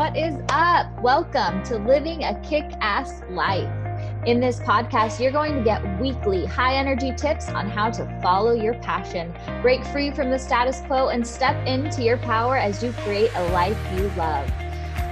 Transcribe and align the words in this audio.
what 0.00 0.16
is 0.16 0.34
up? 0.48 0.86
Welcome 1.02 1.62
to 1.64 1.76
Living 1.76 2.24
a 2.24 2.40
Kick 2.40 2.64
Ass 2.80 3.20
Life. 3.28 3.68
In 4.24 4.40
this 4.40 4.58
podcast, 4.60 5.20
you're 5.20 5.30
going 5.30 5.54
to 5.56 5.62
get 5.62 6.00
weekly 6.00 6.46
high 6.46 6.76
energy 6.76 7.12
tips 7.14 7.50
on 7.50 7.68
how 7.68 7.90
to 7.90 8.20
follow 8.22 8.52
your 8.52 8.72
passion, 8.76 9.30
break 9.60 9.84
free 9.84 10.10
from 10.10 10.30
the 10.30 10.38
status 10.38 10.80
quo, 10.86 11.08
and 11.08 11.26
step 11.26 11.66
into 11.66 12.02
your 12.02 12.16
power 12.16 12.56
as 12.56 12.82
you 12.82 12.92
create 12.92 13.30
a 13.34 13.48
life 13.50 13.76
you 13.94 14.10
love. 14.16 14.50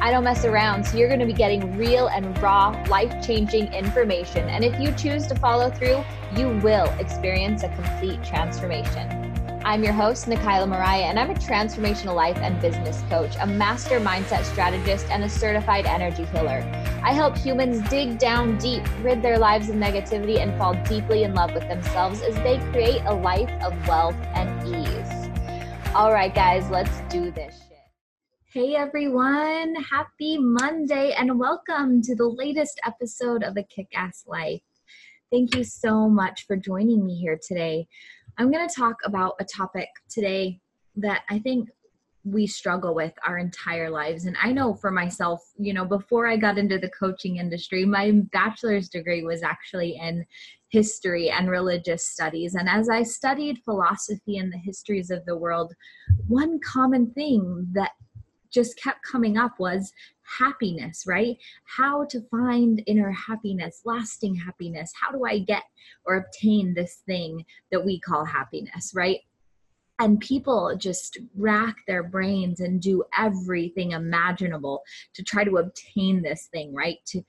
I 0.00 0.10
don't 0.10 0.24
mess 0.24 0.46
around, 0.46 0.84
so 0.84 0.96
you're 0.96 1.09
going 1.09 1.20
to 1.20 1.27
be 1.27 1.34
getting 1.34 1.77
real 1.77 2.06
and 2.06 2.41
raw, 2.42 2.70
life 2.88 3.23
changing 3.23 3.70
information. 3.74 4.48
And 4.48 4.64
if 4.64 4.80
you 4.80 4.91
choose 4.92 5.27
to 5.27 5.34
follow 5.34 5.68
through, 5.68 6.02
you 6.34 6.48
will 6.60 6.88
experience 6.98 7.62
a 7.62 7.68
complete 7.74 8.24
transformation. 8.24 9.27
I'm 9.64 9.82
your 9.82 9.93
host, 9.93 10.27
Nikayla 10.27 10.68
Mariah, 10.68 11.02
and 11.02 11.18
I'm 11.18 11.30
a 11.30 11.34
transformational 11.34 12.14
life 12.14 12.37
and 12.38 12.60
business 12.60 13.02
coach, 13.10 13.34
a 13.41 13.46
master 13.46 13.98
mindset 13.98 14.45
strategist, 14.45 15.06
and 15.10 15.24
a 15.24 15.28
certified 15.28 15.84
energy 15.84 16.24
healer. 16.27 16.62
I 17.02 17.12
help 17.12 17.37
humans 17.37 17.87
dig 17.91 18.18
down 18.18 18.56
deep, 18.59 18.82
rid 19.02 19.20
their 19.20 19.37
lives 19.37 19.68
of 19.68 19.74
negativity, 19.74 20.38
and 20.38 20.56
fall 20.56 20.74
deeply 20.84 21.24
in 21.24 21.34
love 21.34 21.52
with 21.55 21.68
themselves 21.68 22.23
as 22.23 22.37
they 22.37 22.59
create 22.70 23.02
a 23.06 23.15
life 23.15 23.51
of 23.62 23.74
wealth 23.88 24.16
and 24.34 24.48
ease. 24.68 25.29
All 25.95 26.12
right, 26.12 26.34
guys, 26.34 26.70
let's 26.70 27.01
do 27.10 27.32
this 27.32 27.56
shit. 27.68 27.79
Hey 28.52 28.77
everyone, 28.77 29.74
happy 29.74 30.38
Monday, 30.38 31.12
and 31.12 31.38
welcome 31.38 32.01
to 32.02 32.15
the 32.15 32.29
latest 32.29 32.80
episode 32.87 33.43
of 33.43 33.54
The 33.54 33.65
Kick 33.65 33.88
Ass 33.95 34.23
Life. 34.27 34.62
Thank 35.30 35.54
you 35.54 35.65
so 35.65 36.09
much 36.09 36.46
for 36.46 36.56
joining 36.56 37.04
me 37.04 37.16
here 37.16 37.38
today. 37.43 37.87
I'm 38.38 38.52
going 38.52 38.66
to 38.69 38.74
talk 38.74 38.97
about 39.05 39.34
a 39.41 39.45
topic 39.45 39.88
today 40.09 40.60
that 40.96 41.23
I 41.29 41.41
think 41.41 41.69
we 42.24 42.46
struggle 42.46 42.95
with 42.95 43.12
our 43.27 43.38
entire 43.38 43.91
lives. 43.91 44.27
And 44.27 44.37
I 44.40 44.52
know 44.52 44.74
for 44.74 44.90
myself, 44.90 45.40
you 45.59 45.73
know, 45.73 45.85
before 45.85 46.26
I 46.26 46.37
got 46.37 46.59
into 46.59 46.79
the 46.79 46.90
coaching 46.90 47.37
industry, 47.37 47.85
my 47.85 48.12
bachelor's 48.32 48.88
degree 48.88 49.24
was 49.24 49.43
actually 49.43 49.99
in 50.01 50.24
history 50.68 51.30
and 51.30 51.51
religious 51.51 52.09
studies. 52.09 52.54
And 52.54 52.68
as 52.68 52.88
I 52.88 53.02
studied 53.02 53.62
philosophy 53.65 54.38
and 54.38 54.52
the 54.52 54.59
histories 54.59 55.10
of 55.10 55.24
the 55.24 55.37
world, 55.37 55.74
one 56.27 56.60
common 56.60 57.10
thing 57.12 57.66
that 57.73 57.93
just 58.52 58.80
kept 58.80 59.02
coming 59.02 59.37
up 59.37 59.59
was 59.59 59.93
happiness, 60.38 61.04
right? 61.07 61.37
How 61.65 62.04
to 62.07 62.21
find 62.30 62.82
inner 62.87 63.10
happiness, 63.10 63.82
lasting 63.85 64.34
happiness. 64.34 64.93
How 65.00 65.10
do 65.10 65.25
I 65.25 65.41
get 65.41 65.65
or 66.06 66.16
obtain 66.16 66.75
this 66.75 67.03
thing 67.06 67.44
that 67.72 67.84
we 67.84 68.00
call 68.00 68.25
happiness, 68.25 68.93
right? 68.94 69.21
And 70.00 70.21
people 70.21 70.77
just 70.77 71.19
rack 71.37 71.77
their 71.88 72.05
brains 72.05 72.60
and 72.60 72.81
do 72.81 73.03
everything 73.16 73.93
imaginable 73.93 74.83
to 75.15 75.25
try 75.25 75.43
to 75.43 75.56
obtain 75.56 76.22
this 76.22 76.49
thing, 76.53 76.72
right? 76.72 76.99
To 77.06 77.22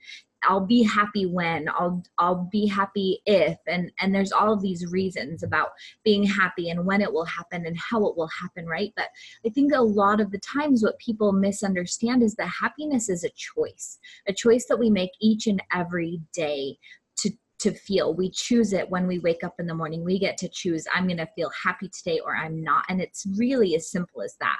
I'll 0.44 0.64
be 0.66 0.82
happy 0.82 1.26
when 1.26 1.68
I'll 1.68 2.02
I'll 2.18 2.48
be 2.50 2.66
happy 2.66 3.20
if 3.26 3.58
and 3.66 3.92
and 4.00 4.14
there's 4.14 4.32
all 4.32 4.52
of 4.52 4.62
these 4.62 4.86
reasons 4.90 5.42
about 5.42 5.68
being 6.04 6.24
happy 6.24 6.70
and 6.70 6.84
when 6.86 7.00
it 7.00 7.12
will 7.12 7.24
happen 7.24 7.66
and 7.66 7.76
how 7.78 8.06
it 8.06 8.16
will 8.16 8.30
happen 8.40 8.66
right? 8.66 8.92
But 8.96 9.08
I 9.44 9.50
think 9.50 9.72
a 9.72 9.80
lot 9.80 10.20
of 10.20 10.30
the 10.30 10.38
times 10.38 10.82
what 10.82 10.98
people 10.98 11.32
misunderstand 11.32 12.22
is 12.22 12.34
that 12.36 12.50
happiness 12.60 13.08
is 13.08 13.24
a 13.24 13.30
choice 13.30 13.98
a 14.26 14.32
choice 14.32 14.66
that 14.66 14.78
we 14.78 14.90
make 14.90 15.10
each 15.20 15.46
and 15.46 15.62
every 15.74 16.20
day 16.32 16.78
to 17.18 17.30
to 17.60 17.72
feel. 17.72 18.14
We 18.14 18.30
choose 18.30 18.72
it 18.72 18.88
when 18.88 19.06
we 19.06 19.18
wake 19.18 19.44
up 19.44 19.56
in 19.58 19.66
the 19.66 19.74
morning. 19.74 20.02
We 20.02 20.18
get 20.18 20.38
to 20.38 20.48
choose 20.48 20.86
I'm 20.94 21.06
going 21.06 21.18
to 21.18 21.28
feel 21.36 21.50
happy 21.62 21.88
today 21.88 22.20
or 22.20 22.34
I'm 22.34 22.62
not 22.62 22.84
and 22.88 23.00
it's 23.00 23.26
really 23.36 23.74
as 23.74 23.90
simple 23.90 24.22
as 24.22 24.36
that 24.40 24.58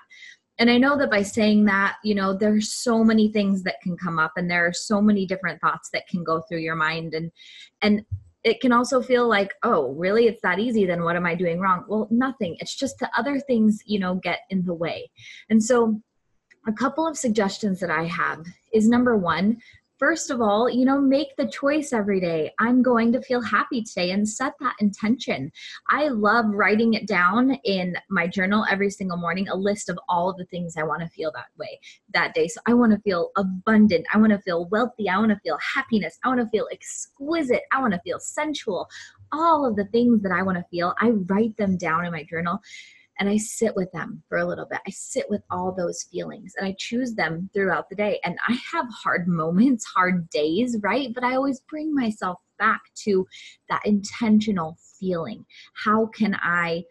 and 0.61 0.71
i 0.71 0.79
know 0.79 0.97
that 0.97 1.11
by 1.11 1.23
saying 1.23 1.65
that 1.65 1.97
you 2.05 2.15
know 2.15 2.33
there's 2.33 2.73
so 2.73 3.03
many 3.03 3.33
things 3.33 3.63
that 3.65 3.81
can 3.83 3.97
come 3.97 4.19
up 4.19 4.33
and 4.37 4.49
there 4.49 4.67
are 4.67 4.73
so 4.73 5.01
many 5.01 5.27
different 5.27 5.61
thoughts 5.61 5.91
that 5.93 6.07
can 6.07 6.23
go 6.23 6.41
through 6.43 6.59
your 6.59 6.77
mind. 6.77 7.15
And 7.15 7.33
and 7.83 8.03
it 8.43 8.61
can 8.61 8.73
also 8.73 9.03
feel 9.03 9.29
like 9.29 9.55
oh 9.63 9.93
really? 9.95 10.27
It's 10.27 10.43
that 10.43 10.59
easy? 10.59 10.87
Then 10.87 11.03
what 11.03 11.17
am 11.17 11.27
i 11.27 11.35
doing 11.35 11.61
wrong? 11.61 11.85
Well 11.89 12.09
nothing. 12.11 12.57
It's 12.61 12.75
just 12.77 12.99
the 12.99 13.11
other 13.17 13.41
things 13.41 13.81
you 13.85 13.99
know 13.99 14.15
get 14.17 14.41
in 14.51 14.65
the 14.65 14.75
way. 14.75 15.11
And 15.49 15.63
so 15.63 16.01
a 16.69 16.73
couple 16.73 17.07
of 17.07 17.17
suggestions 17.17 17.81
that 17.81 17.91
i 17.91 18.05
have 18.05 18.45
is 18.75 18.87
number 18.87 19.17
one 19.17 19.57
first 20.01 20.31
of 20.31 20.41
all, 20.41 20.69
you 20.69 20.87
know, 20.87 20.99
make 20.99 21.37
the 21.37 21.47
choice 21.47 21.93
every 21.93 22.21
day. 22.21 22.51
I'm 22.59 22.83
going 22.83 23.13
to 23.13 23.21
feel 23.21 23.43
happy 23.43 23.83
today 23.83 24.13
and 24.13 24.27
set 24.27 24.55
that 24.59 24.75
intention. 24.81 25.53
I 25.91 26.09
love 26.09 26.47
writing 26.49 26.95
it 26.95 27.07
down 27.07 27.53
in 27.65 27.95
my 28.09 28.27
journal 28.27 28.65
every 28.71 28.89
single 28.89 29.19
morning, 29.19 29.47
a 29.49 29.55
list 29.55 29.91
of 29.91 29.99
all 30.09 30.31
of 30.31 30.39
the 30.39 30.47
things 30.47 30.79
I 30.79 30.85
want 30.85 31.03
to 31.03 31.09
feel 31.09 31.31
that 31.35 31.49
way 31.59 31.79
that 32.15 32.33
day. 32.33 32.49
So 32.49 32.63
I 32.67 32.73
want 32.73 32.93
to 32.93 32.99
feel 33.01 33.31
abundant. 33.37 34.07
I 34.13 34.17
want 34.17 34.33
to 34.33 34.39
feel 34.39 34.65
wealthy. 34.71 35.09
I 35.09 35.19
want 35.19 35.33
to 35.33 35.41
feel 35.41 35.59
happiness. 35.75 36.19
I 36.25 36.29
want 36.29 36.41
to 36.41 36.49
feel 36.49 36.67
exquisite. 36.73 37.63
I 37.71 37.81
want 37.83 37.93
to 37.93 38.01
feel 38.01 38.19
sensual. 38.19 38.89
All 39.33 39.67
of 39.67 39.77
the 39.77 39.85
things 39.85 40.23
that 40.23 40.33
I 40.33 40.43
want 40.43 40.57
to 40.57 40.65
feel, 40.71 40.95
I 40.99 41.11
write 41.11 41.57
them 41.59 41.77
down 41.77 42.07
in 42.07 42.13
my 42.13 42.25
journal 42.25 42.61
and 43.21 43.29
I 43.29 43.37
sit 43.37 43.77
with 43.77 43.93
them 43.93 44.23
for 44.29 44.39
a 44.39 44.47
little 44.47 44.65
bit. 44.65 44.81
I 44.87 44.91
sit 44.91 45.27
with 45.29 45.43
all 45.51 45.73
those 45.73 46.05
feelings 46.11 46.55
and 46.57 46.67
I 46.67 46.75
choose 46.79 47.15
them 47.15 47.51
throughout 47.53 47.91
the 47.91 47.95
day. 47.95 48.19
And 48.25 48.39
I 48.49 48.59
have 48.73 48.87
hard 48.91 49.29
moments, 49.29 49.85
hard 49.85 50.29
days, 50.31 50.77
right? 50.83 51.11
But 51.15 51.23
I 51.23 51.37
always 51.37 51.61
bring 51.69 51.95
myself 51.95 52.39
back 52.59 52.81
to 53.05 53.27
that 53.69 53.83
intentional 53.85 54.79
feeling. 54.99 55.45
How 55.75 56.07
can 56.07 56.35
I 56.43 56.83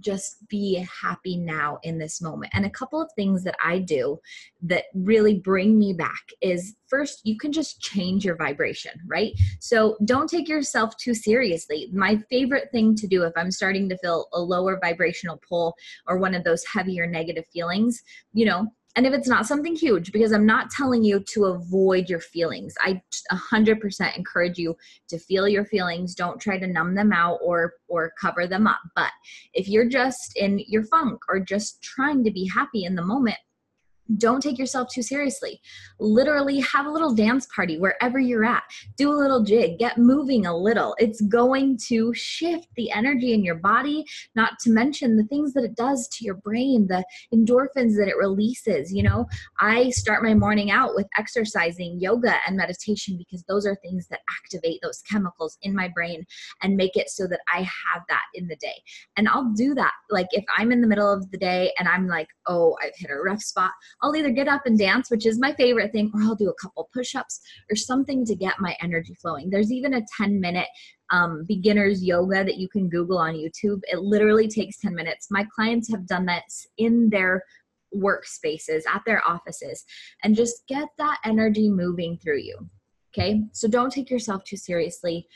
just 0.00 0.46
be 0.48 0.86
happy 1.02 1.36
now 1.36 1.78
in 1.82 1.98
this 1.98 2.20
moment. 2.20 2.52
And 2.54 2.66
a 2.66 2.70
couple 2.70 3.00
of 3.00 3.10
things 3.16 3.44
that 3.44 3.56
I 3.62 3.78
do 3.78 4.20
that 4.62 4.84
really 4.94 5.38
bring 5.38 5.78
me 5.78 5.92
back 5.92 6.22
is 6.40 6.76
first, 6.88 7.20
you 7.24 7.38
can 7.38 7.52
just 7.52 7.80
change 7.80 8.24
your 8.24 8.36
vibration, 8.36 8.92
right? 9.06 9.32
So 9.60 9.96
don't 10.04 10.28
take 10.28 10.48
yourself 10.48 10.96
too 10.96 11.14
seriously. 11.14 11.88
My 11.92 12.16
favorite 12.30 12.70
thing 12.72 12.94
to 12.96 13.06
do 13.06 13.24
if 13.24 13.32
I'm 13.36 13.50
starting 13.50 13.88
to 13.88 13.98
feel 13.98 14.28
a 14.32 14.40
lower 14.40 14.78
vibrational 14.80 15.40
pull 15.48 15.74
or 16.06 16.18
one 16.18 16.34
of 16.34 16.44
those 16.44 16.64
heavier 16.64 17.06
negative 17.06 17.46
feelings, 17.52 18.02
you 18.32 18.46
know, 18.46 18.68
and 18.96 19.06
if 19.06 19.12
it's 19.12 19.28
not 19.28 19.46
something 19.46 19.76
huge 19.76 20.10
because 20.12 20.32
i'm 20.32 20.46
not 20.46 20.70
telling 20.70 21.04
you 21.04 21.20
to 21.20 21.44
avoid 21.46 22.08
your 22.08 22.20
feelings. 22.20 22.74
I 22.80 23.00
100% 23.32 24.16
encourage 24.16 24.58
you 24.58 24.76
to 25.08 25.18
feel 25.18 25.48
your 25.48 25.64
feelings. 25.64 26.14
Don't 26.14 26.40
try 26.40 26.58
to 26.58 26.66
numb 26.66 26.94
them 26.94 27.12
out 27.12 27.38
or 27.42 27.74
or 27.88 28.12
cover 28.20 28.46
them 28.46 28.66
up. 28.66 28.80
But 28.94 29.10
if 29.54 29.68
you're 29.68 29.88
just 29.88 30.36
in 30.36 30.62
your 30.66 30.84
funk 30.84 31.20
or 31.28 31.40
just 31.40 31.82
trying 31.82 32.24
to 32.24 32.30
be 32.30 32.48
happy 32.52 32.84
in 32.84 32.94
the 32.94 33.02
moment 33.02 33.38
don't 34.16 34.40
take 34.40 34.58
yourself 34.58 34.88
too 34.92 35.02
seriously. 35.02 35.60
Literally 35.98 36.60
have 36.60 36.86
a 36.86 36.90
little 36.90 37.14
dance 37.14 37.46
party 37.54 37.78
wherever 37.78 38.18
you're 38.18 38.44
at. 38.44 38.62
Do 38.96 39.12
a 39.12 39.16
little 39.16 39.42
jig, 39.42 39.78
get 39.78 39.98
moving 39.98 40.46
a 40.46 40.56
little. 40.56 40.94
It's 40.98 41.20
going 41.22 41.78
to 41.88 42.14
shift 42.14 42.68
the 42.76 42.90
energy 42.90 43.32
in 43.32 43.44
your 43.44 43.56
body, 43.56 44.04
not 44.34 44.58
to 44.60 44.70
mention 44.70 45.16
the 45.16 45.24
things 45.24 45.52
that 45.54 45.64
it 45.64 45.74
does 45.74 46.08
to 46.08 46.24
your 46.24 46.34
brain, 46.34 46.86
the 46.86 47.04
endorphins 47.34 47.96
that 47.96 48.08
it 48.08 48.16
releases. 48.16 48.92
You 48.92 49.02
know, 49.02 49.26
I 49.58 49.90
start 49.90 50.22
my 50.22 50.34
morning 50.34 50.70
out 50.70 50.94
with 50.94 51.06
exercising, 51.18 51.98
yoga, 52.00 52.36
and 52.46 52.56
meditation 52.56 53.16
because 53.16 53.42
those 53.44 53.66
are 53.66 53.76
things 53.76 54.06
that 54.08 54.20
activate 54.42 54.80
those 54.82 55.02
chemicals 55.10 55.58
in 55.62 55.74
my 55.74 55.88
brain 55.88 56.24
and 56.62 56.76
make 56.76 56.96
it 56.96 57.10
so 57.10 57.26
that 57.26 57.40
I 57.52 57.58
have 57.58 58.02
that 58.08 58.24
in 58.34 58.46
the 58.46 58.56
day. 58.56 58.82
And 59.16 59.28
I'll 59.28 59.52
do 59.54 59.74
that. 59.74 59.92
Like 60.10 60.28
if 60.30 60.44
I'm 60.56 60.72
in 60.72 60.80
the 60.80 60.86
middle 60.86 61.12
of 61.12 61.30
the 61.30 61.38
day 61.38 61.72
and 61.78 61.88
I'm 61.88 62.06
like, 62.06 62.28
oh, 62.46 62.76
I've 62.82 62.96
hit 62.96 63.10
a 63.10 63.16
rough 63.16 63.42
spot 63.42 63.72
I'll 64.02 64.14
either 64.16 64.30
get 64.30 64.48
up 64.48 64.62
and 64.66 64.78
dance, 64.78 65.10
which 65.10 65.26
is 65.26 65.38
my 65.38 65.52
favorite 65.54 65.92
thing, 65.92 66.10
or 66.14 66.22
I'll 66.22 66.34
do 66.34 66.50
a 66.50 66.62
couple 66.62 66.88
push 66.92 67.14
ups 67.14 67.40
or 67.70 67.76
something 67.76 68.24
to 68.26 68.34
get 68.34 68.60
my 68.60 68.76
energy 68.82 69.14
flowing. 69.14 69.50
There's 69.50 69.72
even 69.72 69.94
a 69.94 70.06
10 70.18 70.40
minute 70.40 70.68
um, 71.10 71.44
beginners 71.46 72.04
yoga 72.04 72.44
that 72.44 72.58
you 72.58 72.68
can 72.68 72.88
Google 72.88 73.18
on 73.18 73.34
YouTube. 73.34 73.80
It 73.84 74.00
literally 74.00 74.48
takes 74.48 74.78
10 74.80 74.94
minutes. 74.94 75.28
My 75.30 75.46
clients 75.54 75.90
have 75.90 76.06
done 76.06 76.26
that 76.26 76.44
in 76.78 77.08
their 77.10 77.42
workspaces, 77.94 78.82
at 78.92 79.02
their 79.06 79.26
offices, 79.26 79.84
and 80.22 80.36
just 80.36 80.66
get 80.68 80.88
that 80.98 81.18
energy 81.24 81.70
moving 81.70 82.18
through 82.18 82.40
you. 82.40 82.58
Okay, 83.16 83.42
so 83.52 83.66
don't 83.66 83.90
take 83.90 84.10
yourself 84.10 84.44
too 84.44 84.58
seriously 84.58 85.26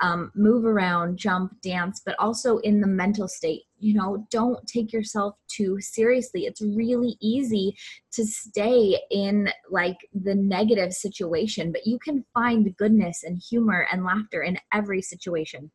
um, 0.00 0.30
move 0.34 0.64
around, 0.64 1.16
jump, 1.18 1.60
dance, 1.62 2.02
but 2.04 2.16
also 2.18 2.58
in 2.58 2.80
the 2.80 2.86
mental 2.86 3.28
state. 3.28 3.62
You 3.78 3.94
know, 3.94 4.26
don't 4.30 4.66
take 4.66 4.92
yourself 4.92 5.34
too 5.48 5.78
seriously. 5.80 6.46
It's 6.46 6.62
really 6.62 7.16
easy 7.20 7.76
to 8.12 8.24
stay 8.24 9.00
in 9.10 9.50
like 9.70 9.98
the 10.14 10.34
negative 10.34 10.92
situation, 10.92 11.72
but 11.72 11.86
you 11.86 11.98
can 11.98 12.24
find 12.32 12.76
goodness 12.76 13.22
and 13.22 13.40
humor 13.50 13.86
and 13.92 14.04
laughter 14.04 14.42
in 14.42 14.58
every 14.72 15.02
situation 15.02 15.70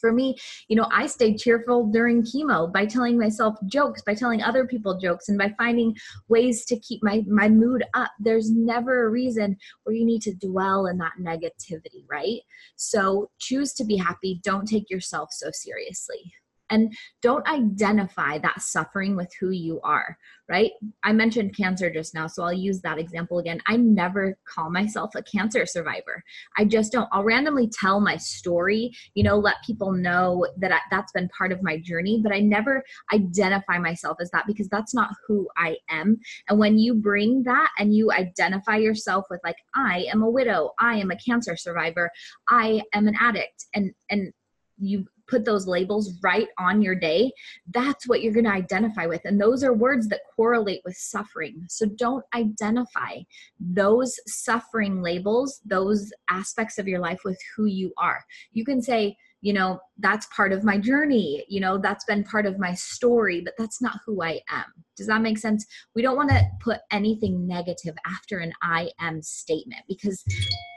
for 0.00 0.12
me, 0.12 0.36
you 0.68 0.76
know, 0.76 0.88
I 0.90 1.06
stayed 1.06 1.38
cheerful 1.38 1.86
during 1.86 2.22
chemo 2.22 2.72
by 2.72 2.86
telling 2.86 3.18
myself 3.18 3.56
jokes, 3.66 4.02
by 4.02 4.14
telling 4.14 4.42
other 4.42 4.66
people 4.66 4.98
jokes, 4.98 5.28
and 5.28 5.38
by 5.38 5.54
finding 5.58 5.94
ways 6.28 6.64
to 6.66 6.78
keep 6.80 7.02
my, 7.02 7.22
my 7.28 7.48
mood 7.48 7.84
up. 7.94 8.10
There's 8.18 8.50
never 8.50 9.06
a 9.06 9.10
reason 9.10 9.56
where 9.84 9.94
you 9.94 10.04
need 10.04 10.22
to 10.22 10.34
dwell 10.34 10.86
in 10.86 10.98
that 10.98 11.12
negativity, 11.20 12.04
right? 12.10 12.40
So 12.76 13.30
choose 13.38 13.72
to 13.74 13.84
be 13.84 13.96
happy. 13.96 14.40
Don't 14.42 14.66
take 14.66 14.90
yourself 14.90 15.28
so 15.32 15.50
seriously. 15.52 16.32
And 16.70 16.92
don't 17.22 17.46
identify 17.48 18.38
that 18.38 18.62
suffering 18.62 19.16
with 19.16 19.30
who 19.40 19.50
you 19.50 19.80
are 19.82 20.16
right? 20.50 20.72
I 21.04 21.12
mentioned 21.12 21.56
cancer 21.56 21.90
just 21.90 22.12
now 22.12 22.26
so 22.26 22.42
i'll 22.42 22.52
use 22.52 22.80
that 22.80 22.98
example 22.98 23.38
again. 23.38 23.60
I 23.66 23.76
never 23.76 24.36
call 24.44 24.70
myself 24.70 25.14
a 25.14 25.22
cancer 25.22 25.64
survivor. 25.64 26.22
I 26.58 26.64
just 26.64 26.92
don't. 26.92 27.08
I'll 27.12 27.22
randomly 27.22 27.68
tell 27.68 28.00
my 28.00 28.16
story 28.16 28.92
you 29.14 29.22
know 29.22 29.36
let 29.36 29.56
people 29.64 29.92
know 29.92 30.46
that 30.58 30.72
I, 30.72 30.80
that's 30.90 31.12
been 31.12 31.28
part 31.28 31.52
of 31.52 31.62
my 31.62 31.78
journey 31.78 32.20
but 32.22 32.32
i 32.32 32.40
never 32.40 32.82
identify 33.12 33.78
myself 33.78 34.16
as 34.20 34.30
that 34.32 34.46
because 34.46 34.68
that's 34.68 34.94
not 34.94 35.10
who 35.26 35.48
i 35.56 35.76
am. 35.88 36.18
And 36.48 36.58
when 36.58 36.78
you 36.78 36.94
bring 36.94 37.44
that 37.44 37.70
and 37.78 37.94
you 37.94 38.10
identify 38.10 38.76
yourself 38.76 39.26
with 39.30 39.40
like 39.44 39.56
i 39.76 40.06
am 40.12 40.22
a 40.22 40.30
widow. 40.30 40.72
I 40.80 40.96
am 40.96 41.12
a 41.12 41.16
cancer 41.16 41.56
survivor. 41.56 42.10
I 42.48 42.82
am 42.92 43.06
an 43.06 43.14
addict. 43.20 43.66
And 43.74 43.92
and 44.10 44.32
you 44.78 45.06
put 45.30 45.44
those 45.44 45.66
labels 45.66 46.18
right 46.22 46.48
on 46.58 46.82
your 46.82 46.94
day, 46.94 47.30
that's 47.72 48.08
what 48.08 48.22
you're 48.22 48.32
going 48.32 48.44
to 48.44 48.50
identify 48.50 49.06
with. 49.06 49.20
And 49.24 49.40
those 49.40 49.62
are 49.62 49.72
words 49.72 50.08
that 50.08 50.20
correlate 50.34 50.82
with 50.84 50.96
suffering. 50.96 51.64
So 51.68 51.86
don't 51.86 52.24
identify 52.34 53.20
those 53.58 54.18
suffering 54.26 55.00
labels, 55.02 55.60
those 55.64 56.12
aspects 56.28 56.78
of 56.78 56.88
your 56.88 56.98
life 56.98 57.20
with 57.24 57.38
who 57.56 57.66
you 57.66 57.92
are. 57.96 58.22
You 58.52 58.64
can 58.64 58.82
say, 58.82 59.16
you 59.42 59.52
know, 59.52 59.80
that's 59.98 60.26
part 60.34 60.52
of 60.52 60.64
my 60.64 60.76
journey. 60.76 61.44
You 61.48 61.60
know, 61.60 61.78
that's 61.78 62.04
been 62.04 62.24
part 62.24 62.46
of 62.46 62.58
my 62.58 62.74
story, 62.74 63.40
but 63.40 63.54
that's 63.58 63.80
not 63.80 64.00
who 64.04 64.22
I 64.22 64.40
am. 64.50 64.66
Does 64.96 65.06
that 65.06 65.22
make 65.22 65.38
sense? 65.38 65.64
We 65.94 66.02
don't 66.02 66.16
want 66.16 66.28
to 66.30 66.42
put 66.60 66.80
anything 66.90 67.46
negative 67.46 67.94
after 68.06 68.38
an 68.38 68.52
I 68.62 68.90
am 69.00 69.22
statement 69.22 69.82
because, 69.88 70.22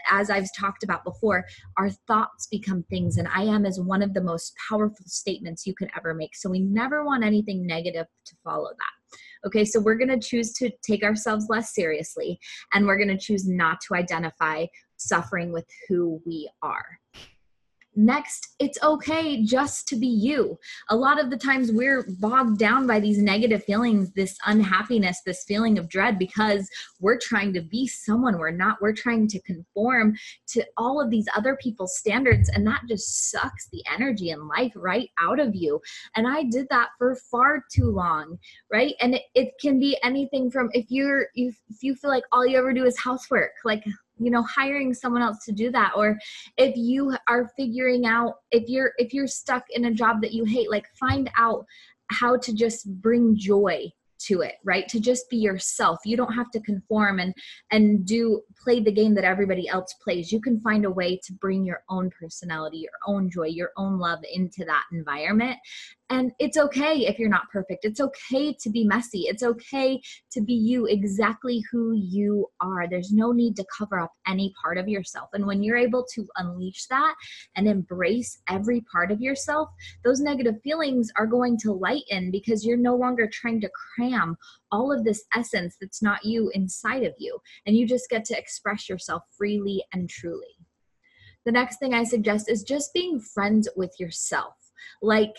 as 0.09 0.29
I've 0.29 0.47
talked 0.57 0.83
about 0.83 1.03
before, 1.03 1.45
our 1.77 1.89
thoughts 1.89 2.47
become 2.49 2.83
things, 2.89 3.17
and 3.17 3.27
I 3.27 3.43
am 3.43 3.65
is 3.65 3.81
one 3.81 4.01
of 4.01 4.13
the 4.13 4.23
most 4.23 4.53
powerful 4.69 5.05
statements 5.07 5.67
you 5.67 5.75
can 5.75 5.89
ever 5.97 6.13
make. 6.13 6.35
So 6.35 6.49
we 6.49 6.59
never 6.59 7.03
want 7.03 7.25
anything 7.25 7.65
negative 7.65 8.07
to 8.25 8.35
follow 8.43 8.69
that. 8.69 9.17
Okay, 9.45 9.65
so 9.65 9.81
we're 9.81 9.97
going 9.97 10.17
to 10.17 10.25
choose 10.25 10.53
to 10.53 10.71
take 10.87 11.03
ourselves 11.03 11.47
less 11.49 11.75
seriously, 11.75 12.39
and 12.73 12.85
we're 12.85 12.97
going 12.97 13.09
to 13.09 13.17
choose 13.17 13.45
not 13.45 13.79
to 13.87 13.95
identify 13.95 14.65
suffering 14.95 15.51
with 15.51 15.65
who 15.89 16.21
we 16.25 16.49
are. 16.61 16.85
Next, 17.95 18.55
it's 18.59 18.81
okay 18.81 19.43
just 19.43 19.87
to 19.89 19.95
be 19.95 20.07
you. 20.07 20.57
A 20.89 20.95
lot 20.95 21.19
of 21.19 21.29
the 21.29 21.37
times 21.37 21.71
we're 21.71 22.05
bogged 22.19 22.57
down 22.57 22.87
by 22.87 22.99
these 22.99 23.19
negative 23.19 23.63
feelings, 23.63 24.11
this 24.13 24.35
unhappiness, 24.47 25.21
this 25.25 25.43
feeling 25.43 25.77
of 25.77 25.89
dread 25.89 26.17
because 26.17 26.67
we're 26.99 27.19
trying 27.19 27.53
to 27.53 27.61
be 27.61 27.87
someone 27.87 28.39
we're 28.39 28.51
not. 28.51 28.77
We're 28.81 28.93
trying 28.93 29.27
to 29.27 29.39
conform 29.41 30.15
to 30.47 30.65
all 30.75 30.99
of 30.99 31.11
these 31.11 31.27
other 31.35 31.55
people's 31.61 31.95
standards, 31.95 32.49
and 32.49 32.65
that 32.65 32.81
just 32.87 33.29
sucks 33.29 33.69
the 33.69 33.83
energy 33.93 34.31
and 34.31 34.47
life 34.47 34.73
right 34.75 35.09
out 35.19 35.39
of 35.39 35.53
you. 35.53 35.79
And 36.15 36.27
I 36.27 36.43
did 36.43 36.67
that 36.69 36.89
for 36.97 37.15
far 37.15 37.63
too 37.71 37.91
long, 37.91 38.39
right? 38.71 38.95
And 39.01 39.15
it, 39.15 39.23
it 39.35 39.53
can 39.61 39.79
be 39.79 39.97
anything 40.03 40.49
from 40.49 40.69
if 40.73 40.85
you're 40.89 41.27
if, 41.35 41.55
if 41.69 41.83
you 41.83 41.93
feel 41.95 42.09
like 42.09 42.23
all 42.31 42.45
you 42.45 42.57
ever 42.57 42.73
do 42.73 42.85
is 42.85 42.97
housework, 42.97 43.51
like 43.63 43.83
you 44.19 44.29
know 44.29 44.43
hiring 44.43 44.93
someone 44.93 45.21
else 45.21 45.43
to 45.45 45.51
do 45.51 45.71
that 45.71 45.91
or 45.95 46.17
if 46.57 46.75
you 46.75 47.15
are 47.27 47.49
figuring 47.57 48.05
out 48.05 48.35
if 48.51 48.67
you're 48.67 48.93
if 48.97 49.13
you're 49.13 49.27
stuck 49.27 49.63
in 49.71 49.85
a 49.85 49.91
job 49.91 50.21
that 50.21 50.33
you 50.33 50.43
hate 50.43 50.69
like 50.69 50.85
find 50.99 51.29
out 51.37 51.65
how 52.11 52.37
to 52.37 52.53
just 52.53 52.87
bring 53.01 53.35
joy 53.35 53.89
to 54.19 54.41
it 54.41 54.55
right 54.63 54.87
to 54.87 54.99
just 54.99 55.29
be 55.29 55.37
yourself 55.37 55.99
you 56.05 56.15
don't 56.17 56.33
have 56.33 56.49
to 56.51 56.59
conform 56.61 57.19
and 57.19 57.33
and 57.71 58.05
do 58.05 58.41
play 58.61 58.79
the 58.79 58.91
game 58.91 59.13
that 59.13 59.23
everybody 59.23 59.67
else 59.67 59.93
plays 60.03 60.31
you 60.31 60.41
can 60.41 60.59
find 60.61 60.85
a 60.85 60.91
way 60.91 61.19
to 61.23 61.33
bring 61.33 61.65
your 61.65 61.83
own 61.89 62.09
personality 62.19 62.77
your 62.77 62.91
own 63.07 63.29
joy 63.29 63.47
your 63.47 63.71
own 63.77 63.99
love 63.99 64.19
into 64.33 64.63
that 64.65 64.83
environment 64.91 65.57
and 66.13 66.31
it's 66.37 66.57
okay 66.57 67.07
if 67.07 67.17
you're 67.17 67.27
not 67.27 67.49
perfect. 67.51 67.85
It's 67.85 67.99
okay 67.99 68.55
to 68.61 68.69
be 68.69 68.83
messy. 68.83 69.21
It's 69.21 69.41
okay 69.41 69.99
to 70.31 70.41
be 70.41 70.53
you, 70.53 70.85
exactly 70.85 71.63
who 71.71 71.93
you 71.93 72.45
are. 72.61 72.87
There's 72.87 73.11
no 73.11 73.31
need 73.31 73.55
to 73.55 73.65
cover 73.75 73.99
up 73.99 74.11
any 74.27 74.53
part 74.61 74.77
of 74.77 74.87
yourself. 74.87 75.29
And 75.33 75.47
when 75.47 75.63
you're 75.63 75.77
able 75.77 76.05
to 76.13 76.27
unleash 76.37 76.85
that 76.87 77.15
and 77.55 77.67
embrace 77.67 78.37
every 78.47 78.81
part 78.81 79.11
of 79.11 79.21
yourself, 79.21 79.69
those 80.03 80.19
negative 80.19 80.61
feelings 80.63 81.09
are 81.17 81.25
going 81.25 81.57
to 81.59 81.71
lighten 81.71 82.29
because 82.29 82.63
you're 82.63 82.77
no 82.77 82.95
longer 82.95 83.27
trying 83.27 83.59
to 83.61 83.69
cram 83.95 84.02
all 84.71 84.91
of 84.91 85.03
this 85.03 85.23
essence 85.35 85.77
that's 85.79 86.01
not 86.01 86.25
you 86.25 86.51
inside 86.53 87.03
of 87.03 87.13
you. 87.17 87.37
And 87.65 87.75
you 87.75 87.87
just 87.87 88.09
get 88.09 88.25
to 88.25 88.37
express 88.37 88.89
yourself 88.89 89.23
freely 89.37 89.83
and 89.93 90.09
truly. 90.09 90.57
The 91.45 91.51
next 91.51 91.77
thing 91.77 91.93
I 91.93 92.03
suggest 92.03 92.49
is 92.49 92.63
just 92.63 92.93
being 92.93 93.19
friends 93.19 93.67
with 93.75 93.93
yourself. 93.99 94.55
Like, 95.01 95.35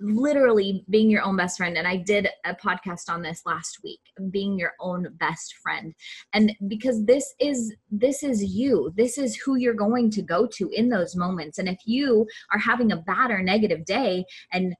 literally 0.00 0.84
being 0.90 1.08
your 1.08 1.22
own 1.22 1.36
best 1.36 1.56
friend 1.56 1.76
and 1.78 1.86
i 1.86 1.96
did 1.96 2.28
a 2.44 2.54
podcast 2.54 3.08
on 3.08 3.22
this 3.22 3.42
last 3.46 3.78
week 3.84 4.00
being 4.30 4.58
your 4.58 4.72
own 4.80 5.06
best 5.20 5.54
friend 5.62 5.94
and 6.32 6.52
because 6.66 7.04
this 7.04 7.32
is 7.40 7.72
this 7.90 8.22
is 8.22 8.42
you 8.42 8.92
this 8.96 9.18
is 9.18 9.36
who 9.36 9.54
you're 9.56 9.72
going 9.72 10.10
to 10.10 10.20
go 10.20 10.46
to 10.46 10.68
in 10.70 10.88
those 10.88 11.14
moments 11.14 11.58
and 11.58 11.68
if 11.68 11.78
you 11.84 12.26
are 12.52 12.58
having 12.58 12.90
a 12.90 12.96
bad 12.96 13.30
or 13.30 13.40
negative 13.42 13.84
day 13.84 14.24
and 14.52 14.74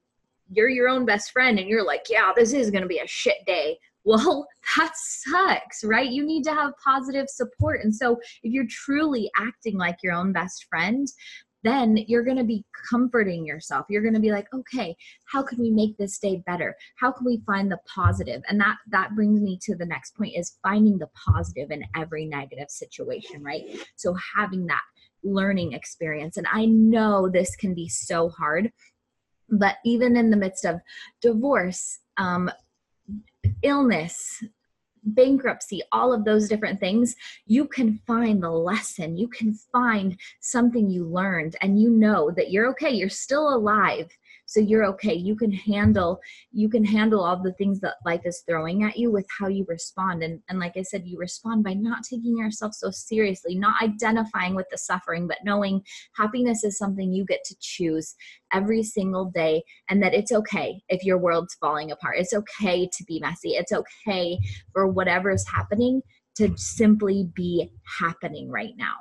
you're 0.49 0.69
your 0.69 0.87
own 0.87 1.05
best 1.05 1.31
friend 1.31 1.59
and 1.59 1.67
you're 1.67 1.85
like 1.85 2.03
yeah 2.09 2.31
this 2.35 2.53
is 2.53 2.71
going 2.71 2.81
to 2.81 2.87
be 2.87 2.99
a 2.99 3.07
shit 3.07 3.37
day 3.45 3.77
well 4.03 4.47
that 4.77 4.93
sucks 4.95 5.83
right 5.83 6.11
you 6.11 6.25
need 6.25 6.43
to 6.43 6.53
have 6.53 6.73
positive 6.83 7.27
support 7.29 7.81
and 7.83 7.93
so 7.93 8.17
if 8.43 8.51
you're 8.51 8.67
truly 8.69 9.29
acting 9.37 9.77
like 9.77 9.97
your 10.03 10.13
own 10.13 10.31
best 10.31 10.65
friend 10.69 11.07
then 11.63 11.97
you're 12.07 12.23
going 12.23 12.37
to 12.37 12.43
be 12.43 12.63
comforting 12.89 13.45
yourself. 13.45 13.85
You're 13.89 14.01
going 14.01 14.13
to 14.13 14.19
be 14.19 14.31
like, 14.31 14.47
okay, 14.53 14.95
how 15.25 15.41
can 15.41 15.59
we 15.59 15.69
make 15.69 15.97
this 15.97 16.17
day 16.17 16.41
better? 16.45 16.75
How 16.95 17.11
can 17.11 17.25
we 17.25 17.41
find 17.45 17.71
the 17.71 17.79
positive? 17.93 18.41
And 18.47 18.59
that 18.61 18.77
that 18.89 19.15
brings 19.15 19.41
me 19.41 19.59
to 19.63 19.75
the 19.75 19.85
next 19.85 20.15
point 20.15 20.35
is 20.37 20.57
finding 20.63 20.97
the 20.97 21.09
positive 21.25 21.71
in 21.71 21.83
every 21.95 22.25
negative 22.25 22.69
situation, 22.69 23.43
right? 23.43 23.63
So 23.95 24.15
having 24.35 24.67
that 24.67 24.81
learning 25.23 25.73
experience. 25.73 26.37
And 26.37 26.47
I 26.51 26.65
know 26.65 27.27
this 27.27 27.55
can 27.55 27.73
be 27.73 27.89
so 27.89 28.29
hard, 28.29 28.71
but 29.49 29.77
even 29.85 30.17
in 30.17 30.29
the 30.29 30.37
midst 30.37 30.65
of 30.65 30.81
divorce, 31.21 31.99
um, 32.17 32.49
illness, 33.61 34.43
bankruptcy, 35.03 35.81
all 35.91 36.13
of 36.13 36.25
those 36.25 36.49
different 36.49 36.79
things, 36.79 37.15
you 37.45 37.65
can 37.65 37.99
find 38.05 38.43
the 38.43 38.49
lesson. 38.51 39.17
You 39.17 39.27
can 39.27 39.53
find 39.71 40.19
something 40.41 40.89
you 40.89 41.05
learned, 41.05 41.55
and 41.61 41.81
you 41.81 41.89
know 41.89 42.31
that 42.31 42.51
you're 42.51 42.67
okay. 42.71 42.91
You're 42.91 43.09
still 43.09 43.53
alive 43.53 44.09
so 44.47 44.61
you're 44.61 44.85
okay. 44.85 45.13
You 45.13 45.35
can 45.35 45.51
handle 45.51 46.19
you 46.51 46.69
can 46.69 46.83
handle 46.83 47.23
all 47.23 47.41
the 47.41 47.53
things 47.53 47.79
that 47.81 47.95
life 48.05 48.21
is 48.25 48.43
throwing 48.47 48.83
at 48.83 48.97
you 48.97 49.11
with 49.11 49.27
how 49.39 49.47
you 49.47 49.65
respond. 49.67 50.23
And 50.23 50.41
and 50.49 50.57
like 50.59 50.77
i 50.77 50.81
said 50.81 51.05
you 51.05 51.17
respond 51.17 51.63
by 51.63 51.73
not 51.73 52.03
taking 52.03 52.37
yourself 52.37 52.73
so 52.73 52.89
seriously 52.89 53.55
not 53.55 53.81
identifying 53.83 54.55
with 54.55 54.67
the 54.71 54.77
suffering 54.77 55.27
but 55.27 55.43
knowing 55.43 55.81
happiness 56.15 56.63
is 56.63 56.77
something 56.77 57.11
you 57.11 57.25
get 57.25 57.43
to 57.45 57.55
choose 57.59 58.15
every 58.53 58.83
single 58.83 59.25
day 59.25 59.63
and 59.89 60.01
that 60.01 60.13
it's 60.13 60.31
okay 60.31 60.81
if 60.89 61.03
your 61.03 61.17
world's 61.17 61.55
falling 61.55 61.91
apart. 61.91 62.17
It's 62.17 62.33
okay 62.33 62.87
to 62.87 63.03
be 63.03 63.19
messy. 63.19 63.49
It's 63.49 63.73
okay 63.73 64.39
for 64.71 64.87
whatever 64.87 65.29
is 65.29 65.47
happening 65.47 66.01
to 66.37 66.55
simply 66.55 67.29
be 67.35 67.69
happening 67.99 68.49
right 68.49 68.73
now 68.77 68.95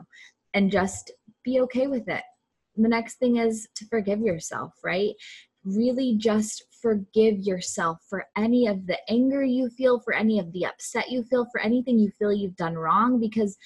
and 0.55 0.71
just 0.71 1.12
be 1.45 1.61
okay 1.61 1.87
with 1.87 2.09
it 2.09 2.23
the 2.76 2.88
next 2.88 3.16
thing 3.16 3.37
is 3.37 3.68
to 3.76 3.87
forgive 3.87 4.21
yourself, 4.21 4.75
right? 4.85 5.14
Really 5.64 6.16
just 6.16 6.64
forgive 6.80 7.38
yourself 7.40 7.99
for 8.09 8.26
any 8.37 8.66
of 8.66 8.87
the 8.87 8.99
anger 9.09 9.42
you 9.42 9.68
feel, 9.71 10.00
for 10.00 10.14
any 10.14 10.38
of 10.38 10.52
the 10.52 10.66
upset 10.66 11.11
you 11.11 11.25
feel, 11.25 11.47
for 11.50 11.61
anything 11.61 11.99
you 11.99 12.11
feel 12.18 12.33
you've 12.33 12.56
done 12.56 12.76
wrong, 12.76 13.18
because 13.18 13.56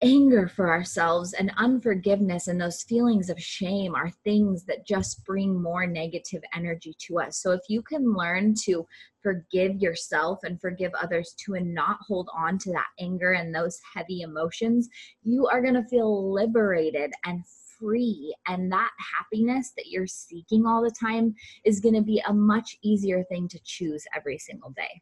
anger 0.00 0.46
for 0.46 0.70
ourselves 0.70 1.32
and 1.32 1.50
unforgiveness 1.56 2.46
and 2.46 2.60
those 2.60 2.84
feelings 2.84 3.30
of 3.30 3.40
shame 3.40 3.94
are 3.94 4.10
things 4.22 4.64
that 4.64 4.86
just 4.86 5.24
bring 5.24 5.60
more 5.60 5.86
negative 5.86 6.42
energy 6.54 6.94
to 6.98 7.18
us. 7.18 7.38
So 7.38 7.50
if 7.50 7.62
you 7.68 7.82
can 7.82 8.14
learn 8.14 8.54
to 8.64 8.86
forgive 9.22 9.80
yourself 9.80 10.38
and 10.44 10.60
forgive 10.60 10.92
others 10.94 11.34
too 11.36 11.54
and 11.54 11.74
not 11.74 11.98
hold 12.06 12.28
on 12.36 12.58
to 12.58 12.72
that 12.72 12.86
anger 13.00 13.32
and 13.32 13.52
those 13.52 13.80
heavy 13.94 14.20
emotions, 14.20 14.88
you 15.24 15.48
are 15.48 15.60
going 15.60 15.74
to 15.74 15.88
feel 15.88 16.32
liberated 16.32 17.10
and 17.24 17.42
free 17.80 18.34
and 18.46 18.70
that 18.72 18.90
happiness 19.16 19.72
that 19.76 19.86
you're 19.86 20.06
seeking 20.06 20.66
all 20.66 20.82
the 20.82 20.90
time 20.90 21.34
is 21.64 21.80
going 21.80 21.94
to 21.94 22.02
be 22.02 22.22
a 22.26 22.32
much 22.32 22.76
easier 22.82 23.24
thing 23.24 23.48
to 23.48 23.58
choose 23.64 24.04
every 24.14 24.38
single 24.38 24.70
day. 24.70 25.00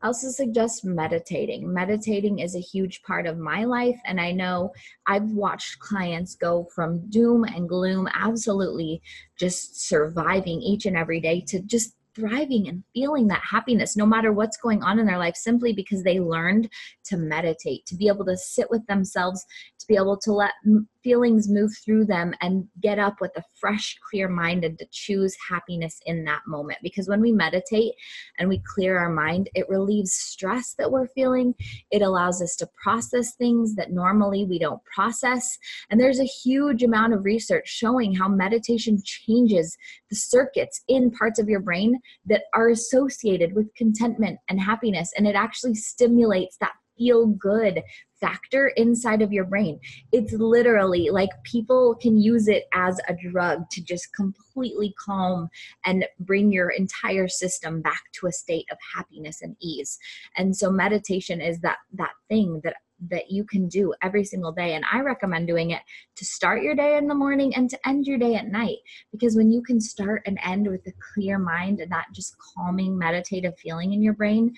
I 0.00 0.06
also 0.06 0.28
suggest 0.28 0.84
meditating. 0.84 1.72
Meditating 1.72 2.38
is 2.38 2.56
a 2.56 2.60
huge 2.60 3.02
part 3.02 3.26
of 3.26 3.38
my 3.38 3.64
life, 3.64 4.00
and 4.04 4.20
I 4.20 4.32
know 4.32 4.72
I've 5.06 5.30
watched 5.30 5.78
clients 5.78 6.34
go 6.34 6.66
from 6.74 7.08
doom 7.10 7.44
and 7.44 7.68
gloom, 7.68 8.08
absolutely 8.14 9.02
just 9.38 9.86
surviving 9.88 10.60
each 10.62 10.86
and 10.86 10.96
every 10.96 11.20
day, 11.20 11.40
to 11.48 11.60
just 11.60 11.96
thriving 12.14 12.68
and 12.68 12.82
feeling 12.94 13.26
that 13.28 13.42
happiness 13.48 13.96
no 13.96 14.04
matter 14.04 14.32
what's 14.32 14.58
going 14.58 14.82
on 14.82 14.98
in 14.98 15.06
their 15.06 15.18
life 15.18 15.34
simply 15.34 15.72
because 15.72 16.02
they 16.02 16.20
learned 16.20 16.68
to 17.04 17.16
meditate 17.16 17.86
to 17.86 17.96
be 17.96 18.06
able 18.06 18.24
to 18.24 18.36
sit 18.36 18.68
with 18.70 18.84
themselves 18.86 19.44
to 19.78 19.86
be 19.86 19.96
able 19.96 20.18
to 20.18 20.32
let 20.32 20.52
feelings 21.02 21.48
move 21.48 21.72
through 21.84 22.06
them 22.06 22.34
and 22.40 22.66
get 22.80 22.98
up 22.98 23.20
with 23.20 23.32
a 23.36 23.42
fresh, 23.60 23.96
clear 24.10 24.28
mind 24.28 24.64
and 24.64 24.78
to 24.78 24.86
choose 24.90 25.36
happiness 25.48 26.00
in 26.06 26.24
that 26.24 26.42
moment. 26.46 26.78
Because 26.82 27.08
when 27.08 27.20
we 27.20 27.32
meditate 27.32 27.92
and 28.38 28.48
we 28.48 28.62
clear 28.74 28.98
our 28.98 29.10
mind, 29.10 29.50
it 29.54 29.68
relieves 29.68 30.12
stress 30.12 30.74
that 30.78 30.90
we're 30.90 31.08
feeling. 31.08 31.54
It 31.90 32.02
allows 32.02 32.40
us 32.40 32.56
to 32.56 32.68
process 32.82 33.34
things 33.34 33.74
that 33.76 33.92
normally 33.92 34.44
we 34.44 34.58
don't 34.58 34.82
process. 34.84 35.58
And 35.90 36.00
there's 36.00 36.20
a 36.20 36.24
huge 36.24 36.82
amount 36.82 37.14
of 37.14 37.24
research 37.24 37.68
showing 37.68 38.14
how 38.14 38.28
meditation 38.28 38.98
changes 39.04 39.76
the 40.10 40.16
circuits 40.16 40.82
in 40.88 41.10
parts 41.10 41.38
of 41.38 41.48
your 41.48 41.60
brain 41.60 41.98
that 42.26 42.44
are 42.54 42.68
associated 42.68 43.54
with 43.54 43.74
contentment 43.74 44.38
and 44.48 44.60
happiness. 44.60 45.10
And 45.16 45.26
it 45.26 45.34
actually 45.34 45.74
stimulates 45.74 46.56
that 46.60 46.72
feel 46.96 47.26
good 47.26 47.82
factor 48.20 48.68
inside 48.76 49.20
of 49.20 49.32
your 49.32 49.44
brain. 49.44 49.80
It's 50.12 50.32
literally 50.32 51.10
like 51.10 51.30
people 51.42 51.96
can 52.00 52.18
use 52.18 52.48
it 52.48 52.64
as 52.72 53.00
a 53.08 53.14
drug 53.14 53.68
to 53.70 53.82
just 53.82 54.14
completely 54.14 54.94
calm 54.98 55.48
and 55.84 56.06
bring 56.20 56.52
your 56.52 56.70
entire 56.70 57.28
system 57.28 57.82
back 57.82 58.02
to 58.20 58.28
a 58.28 58.32
state 58.32 58.66
of 58.70 58.78
happiness 58.94 59.42
and 59.42 59.56
ease. 59.60 59.98
And 60.36 60.56
so 60.56 60.70
meditation 60.70 61.40
is 61.40 61.60
that 61.60 61.78
that 61.94 62.12
thing 62.28 62.60
that 62.64 62.76
that 63.10 63.30
you 63.30 63.44
can 63.44 63.68
do 63.68 63.92
every 64.02 64.24
single 64.24 64.52
day 64.52 64.74
and 64.74 64.84
I 64.90 65.00
recommend 65.00 65.48
doing 65.48 65.70
it 65.70 65.82
to 66.14 66.24
start 66.24 66.62
your 66.62 66.74
day 66.74 66.96
in 66.96 67.08
the 67.08 67.14
morning 67.14 67.54
and 67.54 67.68
to 67.70 67.88
end 67.88 68.06
your 68.06 68.18
day 68.18 68.36
at 68.36 68.46
night 68.46 68.78
because 69.10 69.34
when 69.34 69.50
you 69.50 69.62
can 69.62 69.80
start 69.80 70.22
and 70.24 70.38
end 70.44 70.68
with 70.68 70.86
a 70.86 70.92
clear 71.12 71.38
mind 71.38 71.80
and 71.80 71.90
that 71.90 72.06
just 72.14 72.36
calming 72.54 72.96
meditative 72.96 73.58
feeling 73.58 73.92
in 73.92 74.02
your 74.02 74.14
brain 74.14 74.54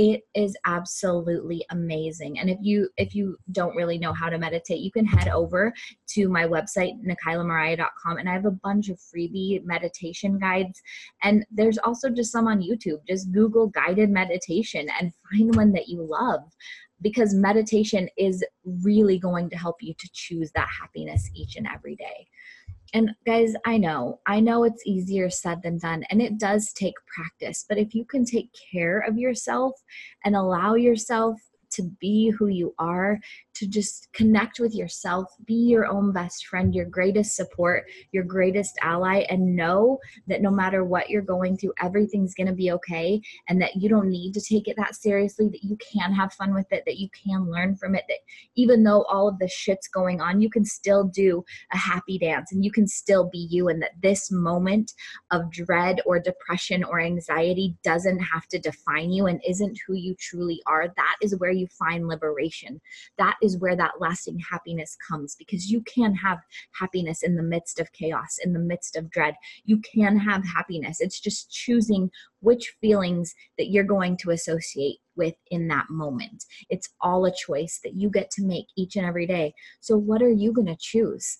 it 0.00 0.22
is 0.34 0.56
absolutely 0.64 1.62
amazing. 1.68 2.38
And 2.38 2.48
if 2.48 2.56
you 2.62 2.88
if 2.96 3.14
you 3.14 3.36
don't 3.52 3.76
really 3.76 3.98
know 3.98 4.14
how 4.14 4.30
to 4.30 4.38
meditate 4.38 4.80
you 4.80 4.90
can 4.90 5.04
head 5.04 5.28
over 5.28 5.74
to 6.14 6.26
my 6.30 6.46
website 6.46 6.92
nikaylamariah.com 7.04 8.16
and 8.16 8.26
i 8.26 8.32
have 8.32 8.46
a 8.46 8.50
bunch 8.50 8.88
of 8.88 8.98
freebie 8.98 9.62
meditation 9.62 10.38
guides. 10.38 10.80
And 11.22 11.44
there's 11.50 11.76
also 11.76 12.08
just 12.08 12.32
some 12.32 12.48
on 12.48 12.62
youtube. 12.62 13.00
Just 13.06 13.30
google 13.30 13.66
guided 13.66 14.08
meditation 14.08 14.88
and 14.98 15.12
find 15.30 15.54
one 15.54 15.72
that 15.72 15.88
you 15.88 16.00
love 16.02 16.40
because 17.02 17.34
meditation 17.34 18.08
is 18.16 18.42
really 18.82 19.18
going 19.18 19.50
to 19.50 19.56
help 19.58 19.76
you 19.82 19.92
to 19.98 20.08
choose 20.14 20.50
that 20.52 20.68
happiness 20.80 21.28
each 21.34 21.56
and 21.56 21.66
every 21.66 21.96
day 21.96 22.26
and 22.92 23.10
guys, 23.26 23.54
I 23.66 23.76
know, 23.78 24.20
I 24.26 24.40
know 24.40 24.64
it's 24.64 24.86
easier 24.86 25.30
said 25.30 25.62
than 25.62 25.78
done, 25.78 26.04
and 26.10 26.20
it 26.20 26.38
does 26.38 26.72
take 26.72 26.94
practice. 27.06 27.64
But 27.68 27.78
if 27.78 27.94
you 27.94 28.04
can 28.04 28.24
take 28.24 28.50
care 28.72 29.00
of 29.00 29.18
yourself 29.18 29.72
and 30.24 30.34
allow 30.34 30.74
yourself 30.74 31.40
to 31.72 31.82
be 32.00 32.30
who 32.30 32.48
you 32.48 32.74
are, 32.78 33.18
to 33.54 33.66
just 33.66 34.08
connect 34.12 34.58
with 34.58 34.74
yourself, 34.74 35.28
be 35.44 35.54
your 35.54 35.86
own 35.86 36.12
best 36.12 36.46
friend, 36.46 36.74
your 36.74 36.86
greatest 36.86 37.36
support, 37.36 37.84
your 38.12 38.24
greatest 38.24 38.78
ally, 38.82 39.24
and 39.28 39.54
know 39.54 39.98
that 40.26 40.40
no 40.40 40.50
matter 40.50 40.84
what 40.84 41.10
you're 41.10 41.20
going 41.20 41.56
through, 41.56 41.72
everything's 41.82 42.34
going 42.34 42.46
to 42.46 42.52
be 42.52 42.72
okay, 42.72 43.20
and 43.48 43.60
that 43.60 43.76
you 43.76 43.88
don't 43.88 44.08
need 44.08 44.32
to 44.32 44.40
take 44.40 44.68
it 44.68 44.76
that 44.76 44.94
seriously, 44.94 45.48
that 45.48 45.62
you 45.62 45.76
can 45.76 46.12
have 46.12 46.32
fun 46.32 46.54
with 46.54 46.66
it, 46.72 46.82
that 46.86 46.98
you 46.98 47.08
can 47.10 47.50
learn 47.50 47.76
from 47.76 47.94
it, 47.94 48.04
that 48.08 48.18
even 48.56 48.82
though 48.82 49.02
all 49.04 49.28
of 49.28 49.38
the 49.38 49.48
shit's 49.48 49.88
going 49.88 50.20
on, 50.20 50.40
you 50.40 50.48
can 50.48 50.64
still 50.64 51.04
do 51.04 51.44
a 51.72 51.76
happy 51.76 52.18
dance 52.18 52.52
and 52.52 52.64
you 52.64 52.72
can 52.72 52.86
still 52.86 53.28
be 53.30 53.46
you, 53.50 53.68
and 53.68 53.82
that 53.82 54.00
this 54.02 54.30
moment 54.30 54.92
of 55.30 55.50
dread 55.50 56.00
or 56.06 56.18
depression 56.18 56.82
or 56.84 57.00
anxiety 57.00 57.76
doesn't 57.84 58.20
have 58.20 58.46
to 58.46 58.58
define 58.58 59.10
you 59.10 59.26
and 59.26 59.40
isn't 59.46 59.78
who 59.86 59.94
you 59.94 60.14
truly 60.18 60.62
are. 60.66 60.88
That 60.96 61.16
is 61.22 61.36
where 61.36 61.50
you 61.50 61.59
find 61.66 62.08
liberation. 62.08 62.80
That 63.18 63.36
is 63.42 63.58
where 63.58 63.76
that 63.76 64.00
lasting 64.00 64.38
happiness 64.50 64.96
comes 65.06 65.34
because 65.36 65.70
you 65.70 65.82
can 65.82 66.14
have 66.14 66.38
happiness 66.72 67.22
in 67.22 67.36
the 67.36 67.42
midst 67.42 67.80
of 67.80 67.92
chaos, 67.92 68.38
in 68.42 68.52
the 68.52 68.58
midst 68.58 68.96
of 68.96 69.10
dread. 69.10 69.34
You 69.64 69.80
can 69.94 70.18
have 70.18 70.44
happiness. 70.44 71.00
It's 71.00 71.20
just 71.20 71.50
choosing 71.50 72.10
which 72.40 72.74
feelings 72.80 73.34
that 73.58 73.70
you're 73.70 73.84
going 73.84 74.16
to 74.18 74.30
associate 74.30 74.98
with 75.16 75.34
in 75.50 75.68
that 75.68 75.90
moment. 75.90 76.44
It's 76.70 76.88
all 77.00 77.24
a 77.26 77.34
choice 77.34 77.80
that 77.84 77.94
you 77.94 78.10
get 78.10 78.30
to 78.32 78.42
make 78.42 78.66
each 78.76 78.96
and 78.96 79.06
every 79.06 79.26
day. 79.26 79.54
So, 79.80 79.96
what 79.96 80.22
are 80.22 80.30
you 80.30 80.52
going 80.52 80.68
to 80.68 80.76
choose? 80.78 81.38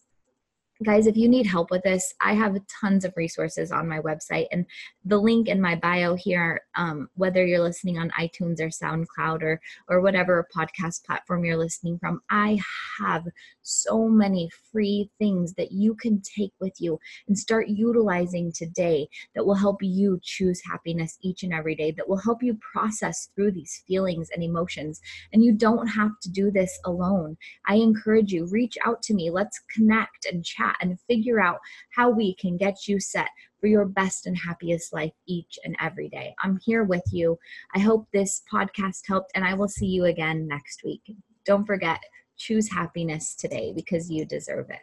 Guys 0.82 1.06
if 1.06 1.16
you 1.16 1.28
need 1.28 1.46
help 1.46 1.70
with 1.70 1.82
this 1.82 2.14
i 2.22 2.32
have 2.32 2.56
tons 2.80 3.04
of 3.04 3.12
resources 3.16 3.70
on 3.70 3.86
my 3.86 4.00
website 4.00 4.46
and 4.50 4.64
the 5.04 5.18
link 5.18 5.46
in 5.46 5.60
my 5.60 5.74
bio 5.74 6.14
here 6.14 6.62
um, 6.76 7.08
whether 7.14 7.44
you're 7.44 7.60
listening 7.60 7.98
on 7.98 8.10
itunes 8.18 8.60
or 8.60 8.68
soundcloud 8.68 9.42
or 9.42 9.60
or 9.88 10.00
whatever 10.00 10.46
podcast 10.56 11.04
platform 11.04 11.44
you're 11.44 11.56
listening 11.56 11.98
from 11.98 12.20
i 12.30 12.58
have 12.98 13.24
so 13.62 14.08
many 14.08 14.48
free 14.72 15.10
things 15.18 15.54
that 15.54 15.72
you 15.72 15.94
can 15.94 16.20
take 16.22 16.52
with 16.60 16.74
you 16.78 16.98
and 17.28 17.38
start 17.38 17.68
utilizing 17.68 18.52
today 18.52 19.08
that 19.34 19.44
will 19.44 19.54
help 19.54 19.82
you 19.82 20.18
choose 20.22 20.60
happiness 20.64 21.18
each 21.22 21.42
and 21.42 21.52
every 21.52 21.74
day 21.74 21.90
that 21.92 22.08
will 22.08 22.18
help 22.18 22.42
you 22.42 22.58
process 22.72 23.28
through 23.34 23.52
these 23.52 23.82
feelings 23.86 24.28
and 24.34 24.42
emotions. 24.42 25.00
And 25.32 25.44
you 25.44 25.52
don't 25.52 25.86
have 25.86 26.12
to 26.22 26.30
do 26.30 26.50
this 26.50 26.78
alone. 26.84 27.36
I 27.66 27.76
encourage 27.76 28.32
you 28.32 28.46
reach 28.46 28.76
out 28.84 29.02
to 29.02 29.14
me. 29.14 29.30
Let's 29.30 29.60
connect 29.74 30.26
and 30.30 30.44
chat 30.44 30.69
chat 30.70 30.76
and 30.80 30.98
figure 31.08 31.40
out 31.40 31.58
how 31.94 32.10
we 32.10 32.34
can 32.34 32.56
get 32.56 32.86
you 32.86 33.00
set 33.00 33.28
for 33.60 33.66
your 33.66 33.84
best 33.84 34.26
and 34.26 34.36
happiest 34.36 34.92
life 34.92 35.12
each 35.26 35.58
and 35.64 35.76
every 35.80 36.08
day. 36.08 36.34
I'm 36.42 36.58
here 36.64 36.84
with 36.84 37.04
you. 37.12 37.38
I 37.74 37.78
hope 37.78 38.06
this 38.12 38.42
podcast 38.52 39.02
helped, 39.06 39.32
and 39.34 39.44
I 39.44 39.54
will 39.54 39.68
see 39.68 39.86
you 39.86 40.06
again 40.06 40.46
next 40.46 40.82
week. 40.84 41.02
Don't 41.44 41.66
forget, 41.66 42.00
choose 42.36 42.70
happiness 42.70 43.34
today 43.34 43.72
because 43.74 44.10
you 44.10 44.24
deserve 44.24 44.70
it. 44.70 44.80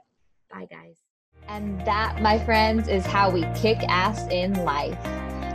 Bye, 0.51 0.67
guys. 0.69 0.97
And 1.47 1.79
that, 1.85 2.21
my 2.21 2.37
friends, 2.43 2.87
is 2.87 3.05
how 3.05 3.29
we 3.29 3.45
kick 3.55 3.77
ass 3.87 4.27
in 4.29 4.53
life. 4.63 4.97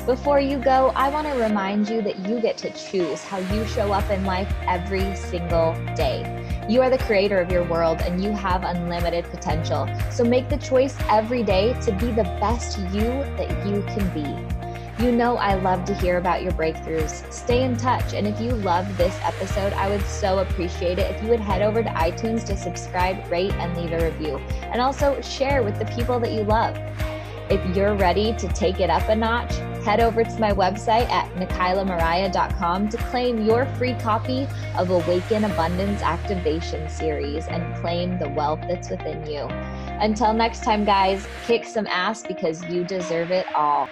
Before 0.06 0.40
you 0.40 0.58
go, 0.58 0.90
I 0.96 1.08
want 1.10 1.28
to 1.28 1.34
remind 1.34 1.88
you 1.88 2.02
that 2.02 2.18
you 2.28 2.40
get 2.40 2.58
to 2.58 2.70
choose 2.70 3.22
how 3.22 3.38
you 3.38 3.64
show 3.66 3.92
up 3.92 4.10
in 4.10 4.24
life 4.24 4.52
every 4.66 5.14
single 5.14 5.74
day. 5.94 6.51
You 6.68 6.80
are 6.80 6.90
the 6.90 6.98
creator 6.98 7.40
of 7.40 7.50
your 7.50 7.64
world 7.64 8.00
and 8.02 8.22
you 8.22 8.30
have 8.30 8.62
unlimited 8.62 9.24
potential. 9.24 9.88
So 10.10 10.22
make 10.22 10.48
the 10.48 10.58
choice 10.58 10.96
every 11.10 11.42
day 11.42 11.72
to 11.80 11.92
be 11.92 12.06
the 12.06 12.22
best 12.40 12.78
you 12.94 13.02
that 13.36 13.66
you 13.66 13.82
can 13.82 14.08
be. 14.14 15.02
You 15.02 15.10
know, 15.10 15.36
I 15.36 15.54
love 15.54 15.84
to 15.86 15.94
hear 15.94 16.18
about 16.18 16.42
your 16.42 16.52
breakthroughs. 16.52 17.30
Stay 17.32 17.64
in 17.64 17.76
touch. 17.76 18.14
And 18.14 18.28
if 18.28 18.40
you 18.40 18.52
love 18.52 18.96
this 18.96 19.18
episode, 19.22 19.72
I 19.72 19.88
would 19.88 20.04
so 20.06 20.38
appreciate 20.38 21.00
it 21.00 21.10
if 21.10 21.20
you 21.22 21.30
would 21.30 21.40
head 21.40 21.62
over 21.62 21.82
to 21.82 21.90
iTunes 21.90 22.44
to 22.46 22.56
subscribe, 22.56 23.28
rate, 23.28 23.52
and 23.54 23.76
leave 23.76 23.92
a 23.92 24.04
review. 24.04 24.38
And 24.62 24.80
also 24.80 25.20
share 25.20 25.64
with 25.64 25.78
the 25.80 25.86
people 25.86 26.20
that 26.20 26.30
you 26.30 26.42
love. 26.42 26.78
If 27.50 27.76
you're 27.76 27.96
ready 27.96 28.34
to 28.36 28.48
take 28.48 28.78
it 28.78 28.90
up 28.90 29.08
a 29.08 29.16
notch, 29.16 29.52
head 29.82 30.00
over 30.00 30.22
to 30.22 30.38
my 30.38 30.52
website 30.52 31.08
at 31.10 31.32
nikaylamariah.com 31.34 32.88
to 32.88 32.96
claim 32.96 33.44
your 33.44 33.66
free 33.76 33.94
copy 33.94 34.46
of 34.76 34.90
Awaken 34.90 35.44
Abundance 35.44 36.02
Activation 36.02 36.88
Series 36.88 37.46
and 37.48 37.74
claim 37.76 38.18
the 38.18 38.28
wealth 38.28 38.60
that's 38.68 38.90
within 38.90 39.26
you. 39.26 39.46
Until 40.00 40.32
next 40.32 40.62
time, 40.62 40.84
guys, 40.84 41.26
kick 41.46 41.64
some 41.64 41.86
ass 41.88 42.22
because 42.22 42.62
you 42.68 42.84
deserve 42.84 43.30
it 43.30 43.46
all. 43.54 43.88